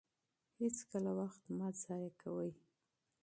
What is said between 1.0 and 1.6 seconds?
وخت